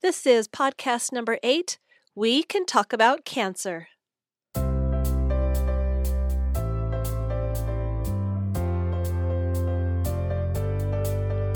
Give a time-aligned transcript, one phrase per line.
[0.00, 1.80] This is podcast number eight.
[2.14, 3.88] We can talk about cancer.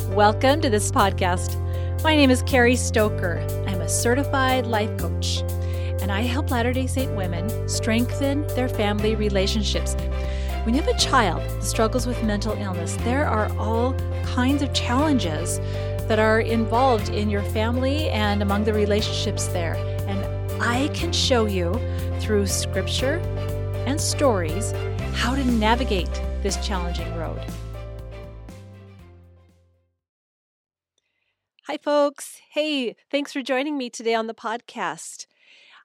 [0.08, 1.54] Welcome to this podcast.
[2.02, 3.46] My name is Carrie Stoker.
[3.68, 5.42] I'm a certified life coach,
[6.00, 9.94] and I help Latter day Saint women strengthen their family relationships.
[10.64, 14.72] When you have a child that struggles with mental illness, there are all kinds of
[14.74, 15.60] challenges
[16.12, 19.76] that are involved in your family and among the relationships there.
[20.06, 21.72] And I can show you
[22.20, 23.14] through scripture
[23.86, 24.72] and stories
[25.14, 26.12] how to navigate
[26.42, 27.40] this challenging road.
[31.66, 32.42] Hi, folks.
[32.50, 35.24] Hey, thanks for joining me today on the podcast.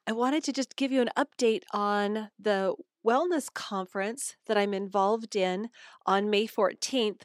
[0.05, 2.75] I wanted to just give you an update on the
[3.07, 5.69] wellness conference that I'm involved in
[6.05, 7.21] on May 14th.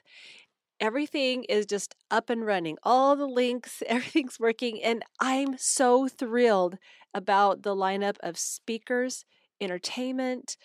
[0.83, 2.77] Everything is just up and running.
[2.83, 4.83] All the links, everything's working.
[4.83, 6.77] And I'm so thrilled
[7.15, 9.25] about the lineup of speakers,
[9.61, 10.57] entertainment.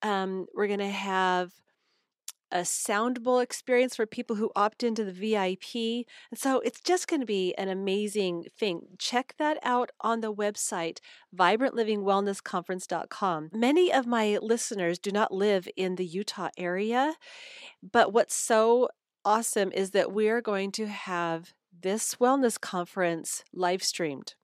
[0.00, 1.52] Um, we're going to have
[2.50, 6.06] a sound bowl experience for people who opt into the VIP.
[6.30, 8.86] And so it's just going to be an amazing thing.
[8.98, 11.00] Check that out on the website,
[11.36, 13.50] vibrantlivingwellnessconference.com.
[13.52, 17.16] Many of my listeners do not live in the Utah area,
[17.82, 18.88] but what's so
[19.26, 24.34] awesome is that we are going to have this wellness conference live streamed.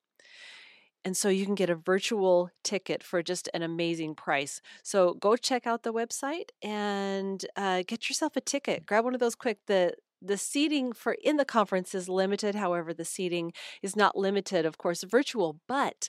[1.05, 4.61] And so you can get a virtual ticket for just an amazing price.
[4.83, 8.87] So go check out the website and uh, get yourself a ticket.
[8.87, 9.59] Grab one of those quick.
[9.67, 12.55] The the seating for in the conference is limited.
[12.55, 13.53] However, the seating
[13.83, 16.09] is not limited, of course, virtual, but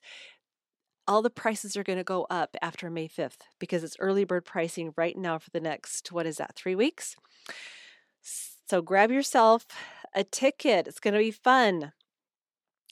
[1.08, 4.46] all the prices are going to go up after May 5th because it's early bird
[4.46, 7.16] pricing right now for the next, what is that, three weeks?
[8.74, 9.68] So grab yourself
[10.16, 10.88] a ticket.
[10.88, 11.92] It's going to be fun.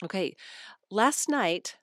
[0.04, 0.36] Okay,
[0.92, 1.78] last night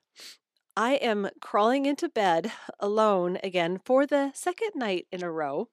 [0.77, 5.67] I am crawling into bed alone again for the second night in a row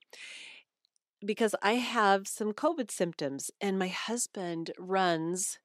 [1.25, 5.61] because I have some COVID symptoms, and my husband runs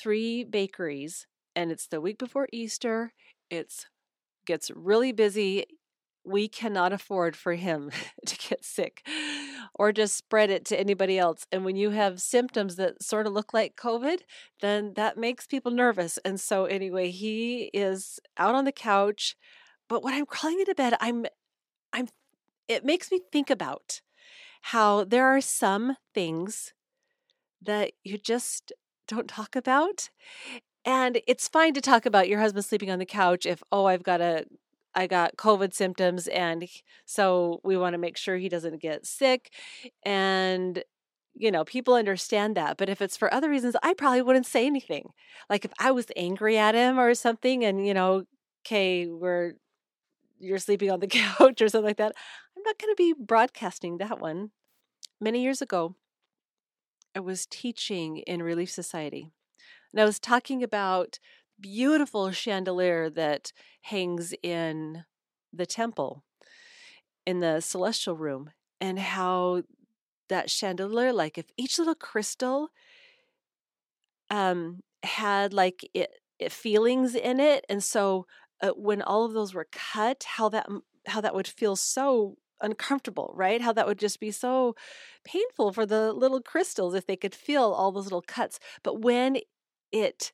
[0.00, 3.12] three bakeries, and it's the week before Easter.
[3.50, 3.86] It's
[4.46, 5.66] gets really busy
[6.24, 7.90] we cannot afford for him
[8.24, 9.02] to get sick
[9.74, 11.46] or just spread it to anybody else.
[11.52, 14.20] And when you have symptoms that sort of look like COVID,
[14.60, 16.18] then that makes people nervous.
[16.24, 19.36] And so, anyway, he is out on the couch.
[19.88, 21.26] But when I'm crawling into bed, I'm,
[21.92, 22.08] I'm,
[22.68, 24.00] it makes me think about
[24.60, 26.72] how there are some things
[27.62, 28.72] that you just
[29.06, 30.10] don't talk about.
[30.84, 34.02] And it's fine to talk about your husband sleeping on the couch if, oh, I've
[34.02, 34.44] got a
[34.94, 36.68] I got COVID symptoms, and
[37.04, 39.52] so we want to make sure he doesn't get sick.
[40.04, 40.82] And
[41.34, 42.76] you know, people understand that.
[42.76, 45.10] But if it's for other reasons, I probably wouldn't say anything.
[45.48, 48.24] Like if I was angry at him or something, and you know,
[48.66, 49.54] okay, we're
[50.40, 52.14] you're sleeping on the couch or something like that,
[52.56, 54.50] I'm not going to be broadcasting that one.
[55.20, 55.96] Many years ago,
[57.14, 59.30] I was teaching in Relief Society.
[59.92, 61.18] And I was talking about
[61.60, 63.52] beautiful chandelier that
[63.82, 65.04] hangs in
[65.52, 66.24] the temple
[67.26, 69.62] in the celestial room and how
[70.28, 72.68] that chandelier like if each little crystal
[74.30, 78.26] um had like it, it feelings in it and so
[78.62, 80.66] uh, when all of those were cut how that
[81.06, 83.60] how that would feel so uncomfortable right?
[83.62, 84.74] How that would just be so
[85.24, 88.58] painful for the little crystals if they could feel all those little cuts.
[88.82, 89.38] But when
[89.92, 90.32] it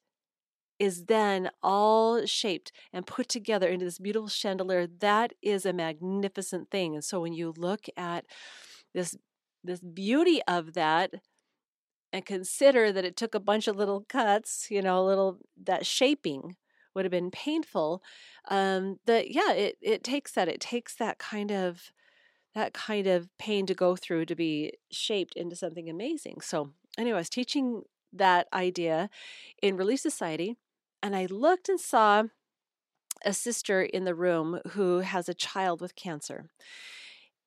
[0.79, 4.87] is then all shaped and put together into this beautiful chandelier.
[4.87, 6.95] That is a magnificent thing.
[6.95, 8.25] And so when you look at
[8.93, 9.17] this
[9.63, 11.15] this beauty of that
[12.13, 15.87] and consider that it took a bunch of little cuts you know a little that
[15.87, 16.55] shaping
[16.95, 18.03] would have been painful
[18.51, 21.91] um that yeah it it takes that it takes that kind of
[22.55, 26.41] that kind of pain to go through to be shaped into something amazing.
[26.41, 29.11] So anyway i was teaching that idea
[29.61, 30.57] in relief society
[31.05, 32.23] and I looked and saw
[33.27, 36.47] a sister in the room who has a child with cancer.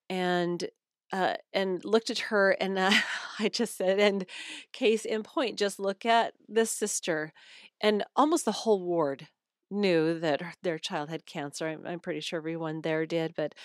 [0.07, 0.69] And
[1.11, 2.91] uh, and looked at her and uh,
[3.39, 4.25] I just said, and
[4.73, 7.33] case in point, just look at this sister.
[7.81, 9.27] And almost the whole ward
[9.71, 11.67] knew that their child had cancer.
[11.67, 13.55] I'm, I'm pretty sure everyone there did, but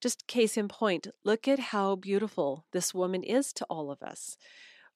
[0.00, 4.36] just case in point, look at how beautiful this woman is to all of us.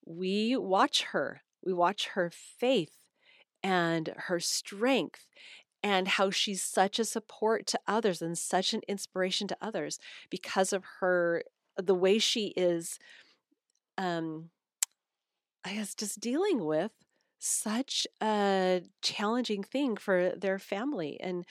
[0.07, 3.04] We watch her, we watch her faith
[3.65, 5.27] and her strength
[5.83, 9.99] and how she's such a support to others and such an inspiration to others
[10.31, 11.43] because of her
[11.77, 12.99] the way she is
[13.99, 14.51] um
[15.65, 16.93] i guess just dealing with
[17.39, 21.45] such a challenging thing for their family and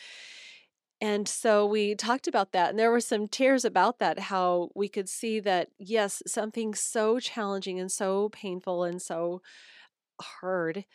[1.02, 4.88] and so we talked about that and there were some tears about that how we
[4.88, 9.42] could see that yes something so challenging and so painful and so
[10.22, 10.86] hard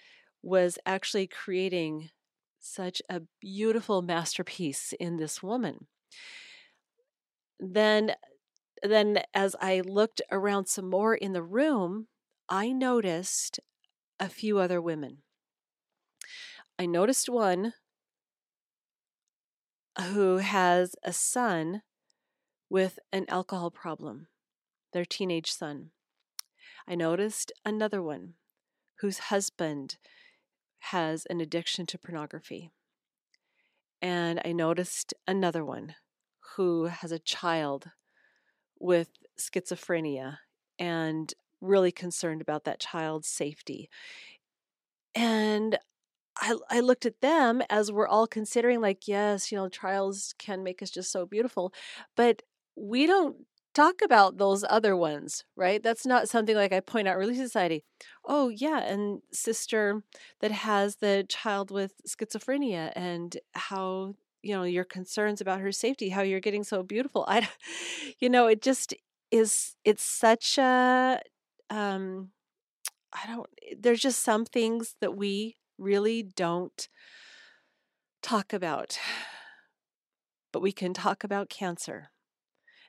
[0.43, 2.11] was actually creating
[2.59, 5.87] such a beautiful masterpiece in this woman.
[7.61, 8.13] Then
[8.81, 12.07] then as i looked around some more in the room
[12.49, 13.59] i noticed
[14.21, 15.19] a few other women.
[16.79, 17.75] I noticed one
[20.01, 21.83] who has a son
[22.71, 24.29] with an alcohol problem
[24.93, 25.91] their teenage son.
[26.87, 28.35] I noticed another one
[29.01, 29.99] whose husband
[30.79, 32.71] has an addiction to pornography.
[34.01, 35.95] And I noticed another one
[36.57, 37.91] who has a child
[38.79, 40.39] with schizophrenia
[40.79, 43.91] and really concerned about that child's safety.
[45.15, 45.79] And
[46.41, 50.63] I, I looked at them as we're all considering, like, yes, you know, trials can
[50.63, 51.73] make us just so beautiful,
[52.17, 52.43] but
[52.77, 53.37] we don't
[53.79, 55.81] talk about those other ones, right?
[55.81, 57.85] That's not something like I point out Relief Society.
[58.25, 60.03] Oh, yeah, and sister
[60.41, 66.09] that has the child with schizophrenia and how, you know, your concerns about her safety,
[66.09, 67.25] how you're getting so beautiful.
[67.29, 67.49] I,
[68.19, 68.95] you know, it just
[69.31, 71.21] is, it's such a,
[71.71, 72.31] um,
[73.13, 73.47] I don't,
[73.79, 76.89] there's just some things that we really don't
[78.23, 78.99] talk about,
[80.53, 82.11] but we can talk about cancer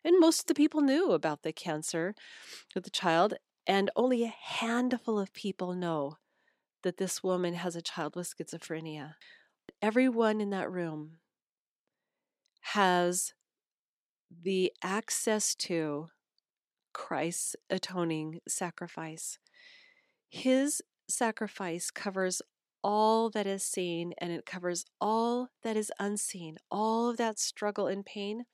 [0.04, 2.16] and most of the people knew about the cancer
[2.76, 3.36] of the child,
[3.68, 6.18] and only a handful of people know
[6.84, 9.16] that this woman has a child with schizophrenia.
[9.82, 11.18] Everyone in that room
[12.62, 13.34] has
[14.30, 16.08] the access to
[16.94, 19.38] Christ's atoning sacrifice.
[20.30, 22.42] His sacrifice covers
[22.84, 27.88] all that is seen and it covers all that is unseen, all of that struggle
[27.88, 28.46] and pain.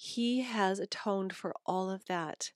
[0.00, 2.52] He has atoned for all of that,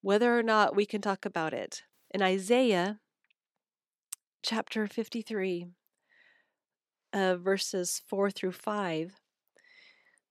[0.00, 1.84] whether or not we can talk about it.
[2.10, 2.98] In Isaiah
[4.42, 5.68] chapter 53,
[7.12, 9.12] uh, verses 4 through 5,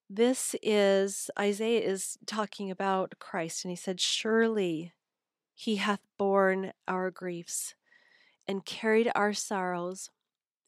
[0.10, 4.92] this is Isaiah is talking about Christ, and he said, Surely
[5.54, 7.76] he hath borne our griefs
[8.46, 10.10] and carried our sorrows.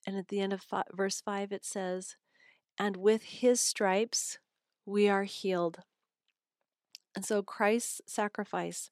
[0.05, 0.63] And at the end of
[0.93, 2.15] verse 5, it says,
[2.79, 4.37] And with his stripes
[4.87, 5.79] we are healed.
[7.15, 8.89] And so Christ's sacrifice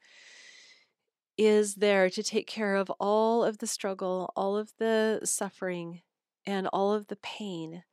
[1.38, 6.02] is there to take care of all of the struggle, all of the suffering,
[6.46, 7.84] and all of the pain.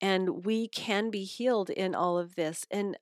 [0.00, 2.66] And we can be healed in all of this.
[2.70, 2.96] And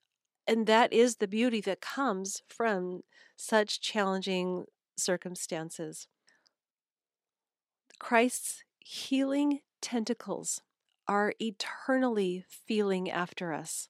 [0.49, 3.03] and that is the beauty that comes from
[3.37, 4.65] such challenging
[4.97, 6.06] circumstances.
[7.99, 10.62] Christ's healing tentacles
[11.09, 13.88] are eternally feeling after us.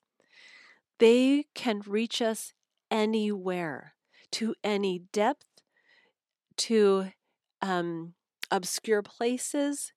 [0.99, 2.53] They can reach us
[2.91, 3.95] anywhere,
[4.33, 5.47] to any depth,
[6.57, 7.09] to
[7.61, 8.15] um,
[8.51, 9.93] obscure places.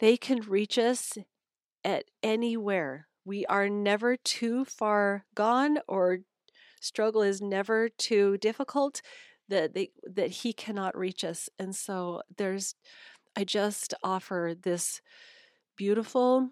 [0.00, 1.18] They can reach us
[1.84, 3.06] at anywhere.
[3.24, 6.20] We are never too far gone, or
[6.80, 9.02] struggle is never too difficult
[9.48, 11.48] that they, that He cannot reach us.
[11.58, 12.74] And so there's,
[13.36, 15.00] I just offer this
[15.76, 16.50] beautiful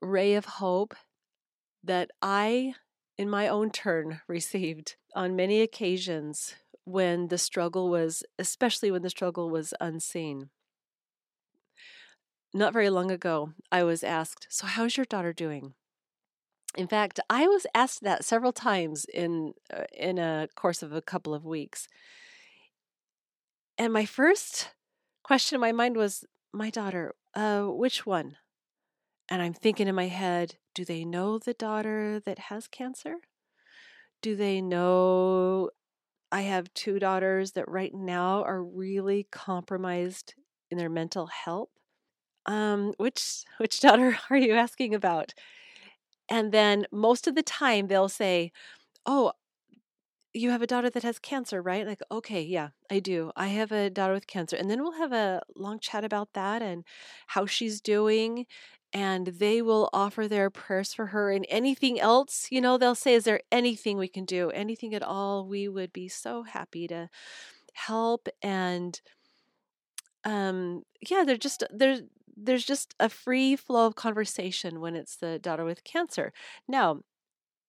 [0.00, 0.94] ray of hope
[1.84, 2.74] that I
[3.18, 9.10] in my own turn, received on many occasions when the struggle was, especially when the
[9.10, 10.50] struggle was unseen.
[12.54, 15.74] Not very long ago, I was asked, So, how's your daughter doing?
[16.76, 21.02] In fact, I was asked that several times in uh, in a course of a
[21.02, 21.88] couple of weeks.
[23.76, 24.70] And my first
[25.22, 28.36] question in my mind was, "My daughter, uh, which one?"
[29.30, 33.16] And I'm thinking in my head, do they know the daughter that has cancer?
[34.22, 35.70] Do they know
[36.32, 40.34] I have two daughters that right now are really compromised
[40.70, 41.70] in their mental health?
[42.46, 45.34] Um, which which daughter are you asking about?
[46.28, 48.52] And then most of the time they'll say,
[49.06, 49.32] "Oh,
[50.34, 51.86] you have a daughter that has cancer, right?
[51.86, 53.32] Like, okay, yeah, I do.
[53.34, 54.56] I have a daughter with cancer.
[54.56, 56.84] And then we'll have a long chat about that and
[57.28, 58.46] how she's doing.
[58.92, 63.14] And they will offer their prayers for her and anything else, you know, they'll say,
[63.14, 64.50] Is there anything we can do?
[64.50, 65.46] Anything at all?
[65.46, 67.10] We would be so happy to
[67.74, 68.28] help.
[68.42, 68.98] And
[70.24, 72.00] um, yeah, they're just, there's,
[72.36, 76.32] there's just a free flow of conversation when it's the daughter with cancer.
[76.66, 77.00] Now,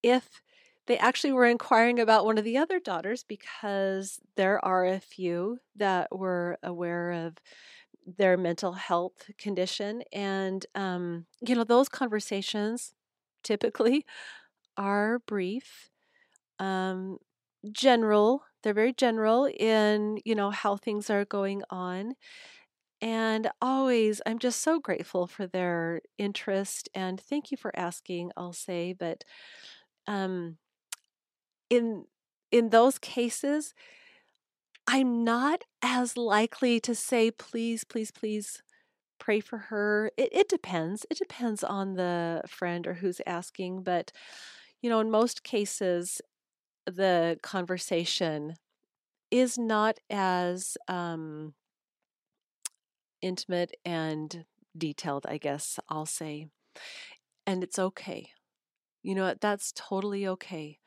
[0.02, 0.40] if
[0.86, 5.58] they actually were inquiring about one of the other daughters because there are a few
[5.76, 7.36] that were aware of
[8.06, 10.02] their mental health condition.
[10.12, 12.94] And, um, you know, those conversations
[13.44, 14.06] typically
[14.76, 15.90] are brief,
[16.58, 17.18] um,
[17.72, 18.44] general.
[18.62, 22.14] They're very general in, you know, how things are going on.
[23.02, 28.52] And always, I'm just so grateful for their interest and thank you for asking, I'll
[28.52, 28.92] say.
[28.92, 29.24] But
[30.06, 30.58] um,
[31.68, 32.04] in
[32.50, 33.74] in those cases,
[34.92, 38.60] I'm not as likely to say, please, please, please
[39.20, 40.10] pray for her.
[40.16, 41.06] It, it depends.
[41.08, 43.84] It depends on the friend or who's asking.
[43.84, 44.10] But,
[44.82, 46.20] you know, in most cases,
[46.86, 48.56] the conversation
[49.30, 51.54] is not as um,
[53.22, 54.44] intimate and
[54.76, 56.48] detailed, I guess I'll say.
[57.46, 58.30] And it's okay.
[59.04, 59.36] You know?
[59.40, 60.80] That's totally okay.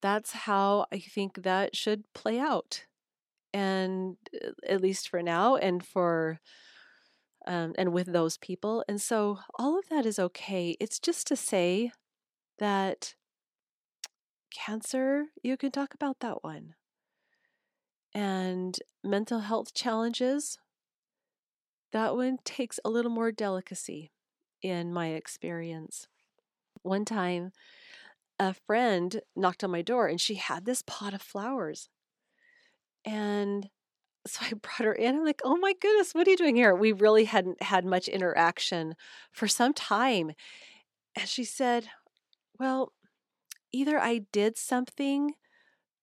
[0.00, 2.86] That's how I think that should play out.
[3.52, 6.38] And uh, at least for now and for
[7.46, 8.84] um, and with those people.
[8.88, 10.76] And so all of that is okay.
[10.78, 11.90] It's just to say
[12.58, 13.14] that
[14.54, 16.74] cancer, you can talk about that one.
[18.14, 20.58] And mental health challenges,
[21.92, 24.12] that one takes a little more delicacy
[24.62, 26.06] in my experience.
[26.82, 27.52] One time,
[28.38, 31.88] a friend knocked on my door and she had this pot of flowers.
[33.04, 33.68] And
[34.26, 35.16] so I brought her in.
[35.16, 36.74] I'm like, oh my goodness, what are you doing here?
[36.74, 38.94] We really hadn't had much interaction
[39.32, 40.32] for some time.
[41.16, 41.88] And she said,
[42.58, 42.92] well,
[43.72, 45.34] either I did something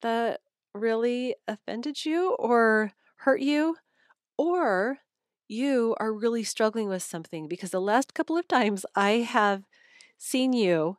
[0.01, 0.41] that
[0.73, 3.77] really offended you or hurt you,
[4.37, 4.99] or
[5.47, 9.63] you are really struggling with something because the last couple of times I have
[10.17, 10.97] seen you,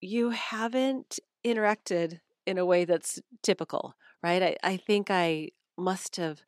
[0.00, 4.42] you haven't interacted in a way that's typical, right?
[4.42, 6.42] I, I think I must have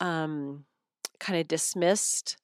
[0.00, 0.64] um,
[1.20, 2.36] kind of dismissed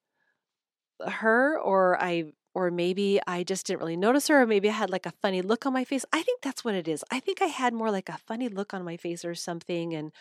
[1.07, 4.91] her, or I, or maybe I just didn't really notice her, or maybe I had
[4.91, 6.05] like a funny look on my face.
[6.13, 7.05] I think that's what it is.
[7.11, 10.13] I think I had more like a funny look on my face or something, and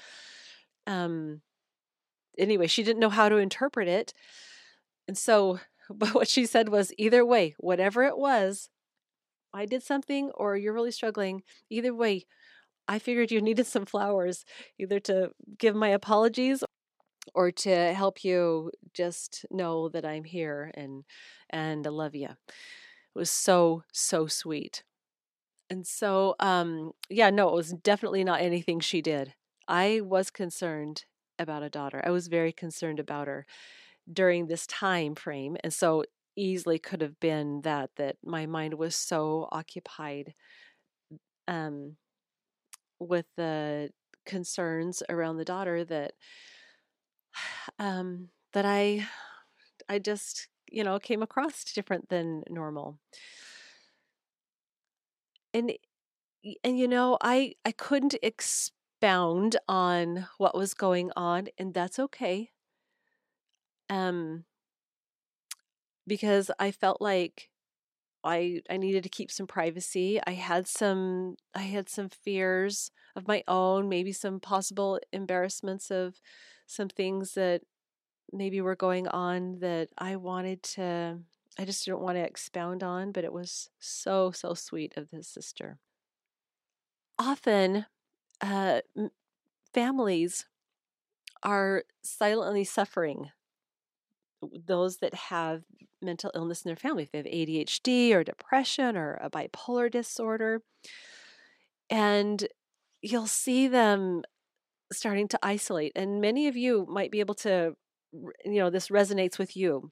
[0.87, 1.41] um,
[2.37, 4.13] anyway, she didn't know how to interpret it.
[5.07, 5.59] And so,
[5.89, 8.69] but what she said was either way, whatever it was,
[9.53, 12.25] I did something or you're really struggling, either way,
[12.91, 14.45] I figured you needed some flowers,
[14.77, 16.63] either to give my apologies
[17.35, 21.05] or to help you just know that I'm here and
[21.49, 22.29] and I love you.
[22.29, 24.83] It was so so sweet.
[25.69, 29.33] And so um yeah, no, it was definitely not anything she did.
[29.67, 31.05] I was concerned
[31.39, 32.01] about a daughter.
[32.05, 33.45] I was very concerned about her
[34.11, 35.57] during this time frame.
[35.63, 36.03] And so
[36.37, 40.33] easily could have been that that my mind was so occupied
[41.47, 41.97] um,
[43.01, 43.91] with the
[44.25, 46.13] concerns around the daughter that
[47.79, 49.07] um, that I
[49.89, 52.99] I just you know came across different than normal.
[55.53, 55.73] And
[56.63, 62.51] and you know I I couldn't expound on what was going on, and that's okay.
[63.89, 64.45] Um,
[66.07, 67.49] because I felt like
[68.23, 70.19] I I needed to keep some privacy.
[70.25, 76.21] I had some I had some fears of my own, maybe some possible embarrassments of
[76.67, 77.61] some things that
[78.31, 81.19] maybe were going on that I wanted to
[81.59, 85.27] I just didn't want to expound on, but it was so so sweet of this
[85.29, 85.79] sister.
[87.17, 87.85] Often
[88.41, 88.81] uh,
[89.73, 90.45] families
[91.43, 93.31] are silently suffering.
[94.65, 95.63] Those that have
[96.01, 100.61] mental illness in their family, if they have ADHD or depression or a bipolar disorder,
[101.89, 102.47] and
[103.01, 104.23] you'll see them
[104.91, 105.91] starting to isolate.
[105.95, 107.75] And many of you might be able to,
[108.13, 109.91] you know, this resonates with you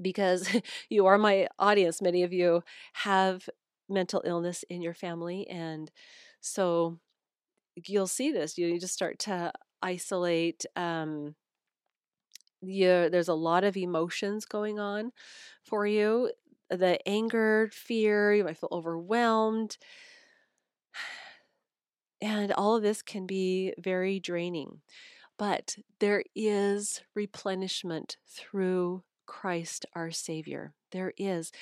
[0.00, 0.48] because
[0.90, 2.02] you are my audience.
[2.02, 2.62] Many of you
[2.94, 3.48] have
[3.88, 5.46] mental illness in your family.
[5.48, 5.90] And
[6.40, 6.98] so
[7.86, 8.58] you'll see this.
[8.58, 9.52] You just start to
[9.82, 10.66] isolate.
[10.76, 11.34] Um,
[12.62, 15.12] you, there's a lot of emotions going on
[15.64, 16.30] for you.
[16.70, 19.78] The anger, fear, you might feel overwhelmed.
[22.20, 24.80] And all of this can be very draining.
[25.38, 30.72] But there is replenishment through Christ our Savior.
[30.90, 31.52] There is.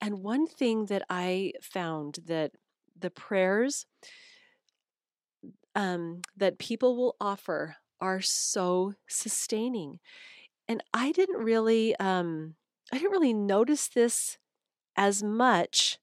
[0.00, 2.52] And one thing that I found that
[2.96, 3.86] the prayers
[5.74, 10.00] um, that people will offer are so sustaining.
[10.68, 12.54] And I didn't really, um,
[12.92, 14.38] I didn't really notice this
[14.96, 15.98] as much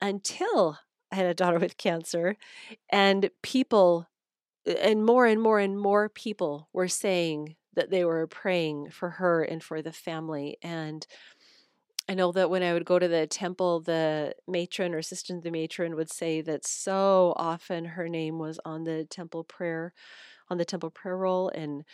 [0.00, 0.78] until
[1.12, 2.36] I had a daughter with cancer,
[2.90, 4.08] and people,
[4.66, 9.42] and more and more and more people were saying that they were praying for her
[9.42, 10.58] and for the family.
[10.62, 11.06] And
[12.08, 15.42] I know that when I would go to the temple, the matron or assistant of
[15.44, 19.92] the matron would say that so often her name was on the temple prayer,
[20.50, 21.48] on the temple prayer roll.
[21.50, 21.84] And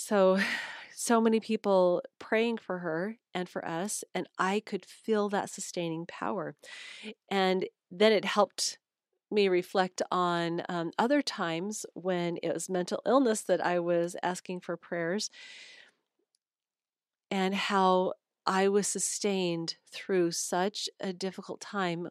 [0.00, 0.38] so,
[0.94, 4.04] so many people praying for her and for us.
[4.14, 6.54] And I could feel that sustaining power.
[7.30, 8.78] And then it helped
[9.30, 14.60] me reflect on um, other times when it was mental illness that I was asking
[14.60, 15.30] for prayers
[17.30, 18.14] and how
[18.46, 22.08] I was sustained through such a difficult time,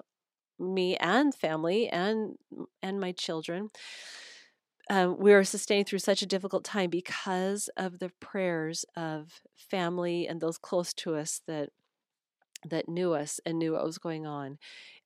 [0.60, 2.38] me and family and
[2.81, 3.69] and my children.
[4.89, 10.27] Um, we were sustained through such a difficult time because of the prayers of family
[10.27, 11.69] and those close to us that
[12.65, 14.58] that knew us and knew what was going on.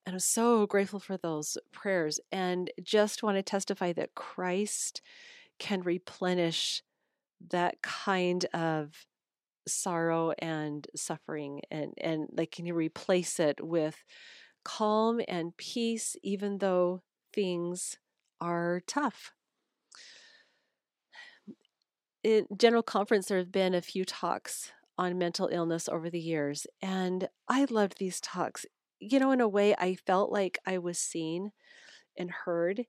[0.06, 5.02] And I'm so grateful for those prayers and just want to testify that Christ
[5.60, 6.82] can replenish
[7.52, 9.06] that kind of
[9.68, 14.04] sorrow and suffering and and like can you replace it with
[14.66, 17.02] calm and peace even though
[17.34, 17.98] things
[18.42, 19.32] are tough
[22.24, 26.68] in general conference there have been a few talks on mental illness over the years
[26.82, 28.66] and i loved these talks
[29.00, 31.52] you know in a way i felt like i was seen
[32.18, 32.86] and heard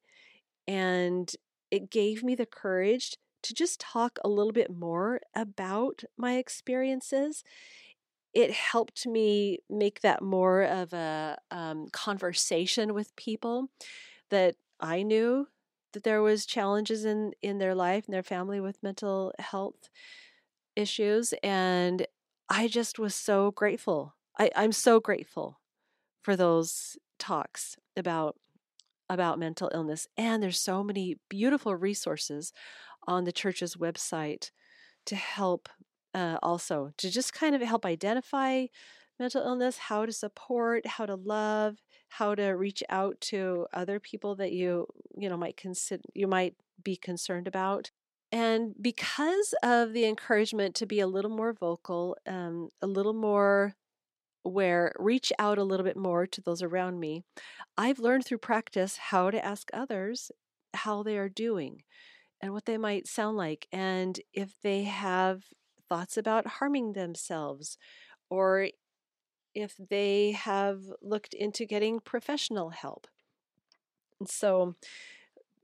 [0.66, 1.34] and
[1.70, 7.44] it gave me the courage to just talk a little bit more about my experiences.
[8.32, 13.68] It helped me make that more of a um, conversation with people
[14.30, 15.46] that I knew
[15.94, 19.90] that there was challenges in in their life and their family with mental health
[20.76, 22.06] issues and
[22.48, 24.14] i just was so grateful.
[24.38, 25.60] I, i'm so grateful
[26.22, 28.36] for those talks about
[29.08, 32.52] about mental illness and there's so many beautiful resources
[33.06, 34.50] on the church's website
[35.06, 35.68] to help
[36.14, 38.66] uh, also to just kind of help identify
[39.18, 41.78] mental illness, how to support, how to love,
[42.18, 46.55] how to reach out to other people that you you know might consider you might
[46.83, 47.90] be concerned about.
[48.33, 53.74] And because of the encouragement to be a little more vocal, um, a little more
[54.42, 57.22] where reach out a little bit more to those around me,
[57.79, 60.31] I've learned through practice how to ask others
[60.74, 61.83] how they are doing
[62.40, 65.44] and what they might sound like, and if they have
[65.88, 67.79] thoughts about harming themselves,
[68.31, 68.68] or
[69.54, 73.06] if they have looked into getting professional help.
[74.20, 74.74] And so,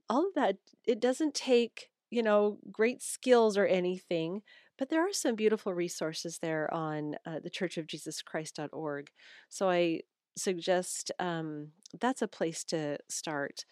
[0.09, 4.41] all of that, it doesn't take, you know, great skills or anything,
[4.77, 9.09] but there are some beautiful resources there on uh, the churchofjesuschrist.org.
[9.47, 10.01] So I
[10.37, 13.65] suggest um, that's a place to start.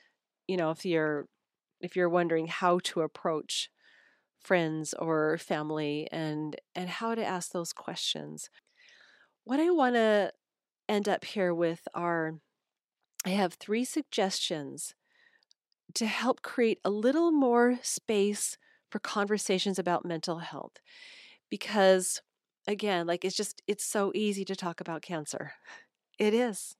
[0.47, 1.27] You know, if you're
[1.81, 3.69] if you're wondering how to approach
[4.39, 8.49] friends or family and and how to ask those questions.
[9.43, 10.33] What I want to
[10.87, 12.35] end up here with are
[13.25, 14.95] I have three suggestions
[15.95, 18.57] to help create a little more space
[18.89, 20.77] for conversations about mental health
[21.49, 22.21] because
[22.67, 25.53] again like it's just it's so easy to talk about cancer.
[26.17, 26.75] It is.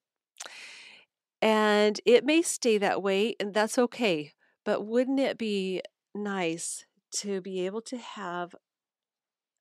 [1.41, 4.34] And it may stay that way and that's okay
[4.65, 5.82] but wouldn't it be
[6.13, 8.54] nice to be able to have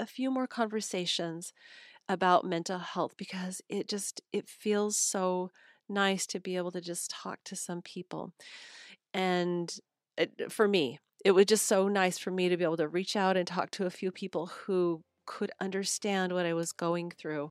[0.00, 1.52] a few more conversations
[2.08, 5.50] about mental health because it just it feels so
[5.88, 8.32] nice to be able to just talk to some people.
[9.14, 9.74] And
[10.16, 13.16] it, for me, it was just so nice for me to be able to reach
[13.16, 17.50] out and talk to a few people who could understand what I was going through.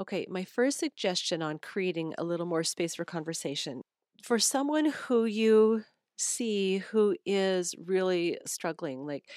[0.00, 3.82] Okay, my first suggestion on creating a little more space for conversation.
[4.22, 5.84] For someone who you
[6.18, 9.06] see who is really struggling.
[9.06, 9.30] Like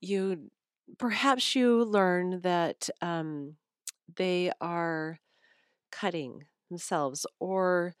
[0.00, 0.50] you,
[0.98, 3.56] perhaps you learn that um,
[4.16, 5.20] they are
[5.92, 7.94] cutting themselves or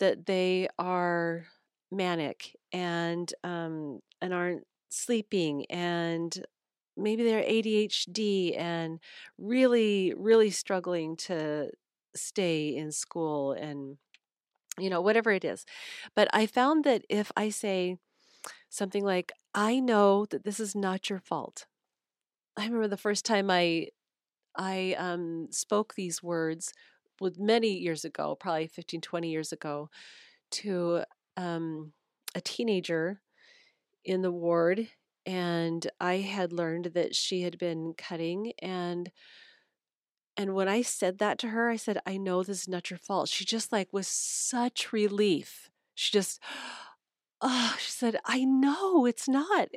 [0.00, 1.46] that they are
[1.90, 6.44] manic and um, and aren't sleeping and
[6.96, 9.00] maybe they're ADHD and
[9.38, 11.70] really really struggling to
[12.14, 13.98] stay in school and
[14.78, 15.64] you know, whatever it is.
[16.14, 17.96] But I found that if I say
[18.70, 21.66] something like, I know that this is not your fault.
[22.56, 23.88] I remember the first time I
[24.56, 26.72] I um, spoke these words
[27.20, 29.90] with many years ago, probably 15, 20 years ago,
[30.52, 31.04] to
[31.36, 31.92] um,
[32.34, 33.22] a teenager
[34.04, 34.88] in the ward.
[35.26, 39.12] And I had learned that she had been cutting and
[40.36, 42.98] And when I said that to her, I said, I know this is not your
[42.98, 43.28] fault.
[43.28, 45.70] She just like was such relief.
[45.94, 46.40] She just,
[47.42, 49.68] oh, she said, I know it's not.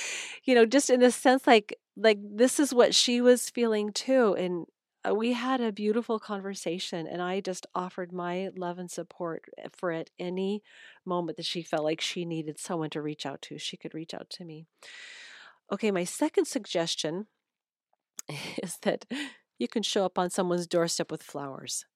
[0.44, 4.34] you know, just in the sense like, like this is what she was feeling too.
[4.34, 4.66] And
[5.08, 9.68] uh, we had a beautiful conversation and I just offered my love and support eh,
[9.72, 10.62] for at any
[11.04, 13.58] moment that she felt like she needed someone to reach out to.
[13.58, 14.66] She could reach out to me.
[15.72, 17.26] Okay, my second suggestion
[18.62, 19.06] is that
[19.58, 21.86] you can show up on someone's doorstep with flowers.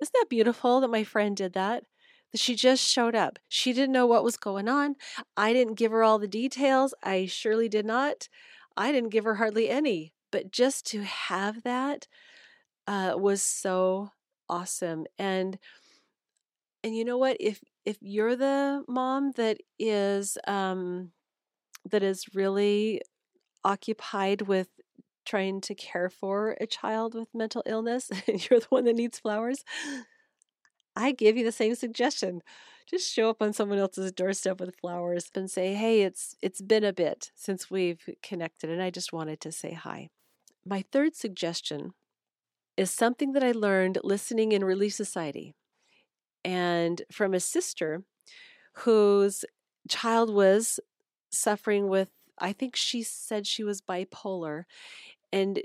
[0.00, 1.84] Isn't that beautiful that my friend did that?
[2.32, 3.38] That she just showed up.
[3.48, 4.96] She didn't know what was going on.
[5.36, 6.94] I didn't give her all the details.
[7.02, 8.28] I surely did not.
[8.76, 10.12] I didn't give her hardly any.
[10.30, 12.06] But just to have that
[12.86, 14.10] uh, was so
[14.48, 15.06] awesome.
[15.18, 15.58] And
[16.82, 17.36] and you know what?
[17.40, 21.12] If if you're the mom that is um,
[21.90, 23.02] that is really
[23.64, 24.68] occupied with
[25.26, 29.18] trying to care for a child with mental illness and you're the one that needs
[29.18, 29.64] flowers,
[30.96, 32.42] I give you the same suggestion.
[32.88, 36.84] Just show up on someone else's doorstep with flowers and say, "Hey, it's it's been
[36.84, 40.08] a bit since we've connected and I just wanted to say hi."
[40.64, 41.92] My third suggestion
[42.76, 45.54] is something that I learned listening in Relief Society
[46.44, 48.04] and from a sister
[48.74, 49.44] whose
[49.88, 50.80] child was
[51.30, 54.64] suffering with I think she said she was bipolar
[55.32, 55.60] and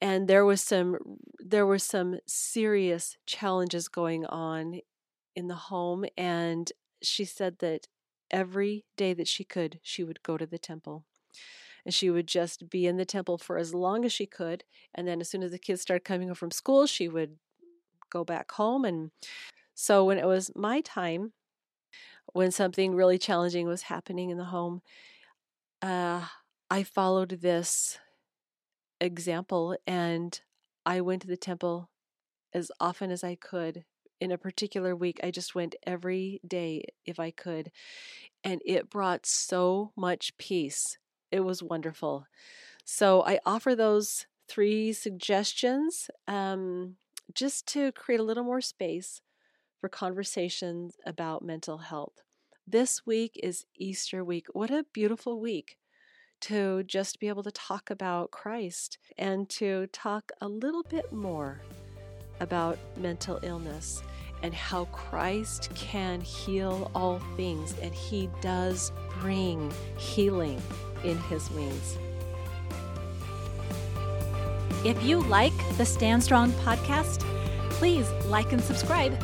[0.00, 0.98] and there was some
[1.38, 4.80] there were some serious challenges going on
[5.34, 7.86] in the home and she said that
[8.30, 11.04] every day that she could she would go to the temple
[11.84, 15.06] and she would just be in the temple for as long as she could and
[15.06, 17.36] then as soon as the kids started coming home from school she would
[18.10, 19.10] go back home and
[19.74, 21.32] so when it was my time
[22.32, 24.82] when something really challenging was happening in the home
[25.82, 26.24] uh,
[26.70, 27.98] i followed this
[29.00, 30.40] example and
[30.84, 31.90] I went to the temple
[32.52, 33.84] as often as I could.
[34.20, 37.70] In a particular week, I just went every day if I could.
[38.42, 40.96] And it brought so much peace.
[41.30, 42.26] It was wonderful.
[42.84, 46.96] So I offer those three suggestions um,
[47.34, 49.20] just to create a little more space
[49.80, 52.22] for conversations about mental health.
[52.66, 54.46] This week is Easter week.
[54.52, 55.76] What a beautiful week
[56.42, 61.60] to just be able to talk about Christ and to talk a little bit more
[62.40, 64.02] about mental illness
[64.42, 70.60] and how Christ can heal all things, and He does bring healing
[71.04, 71.98] in His wings.
[74.84, 77.20] If you like the Stand Strong podcast,
[77.70, 79.18] please like and subscribe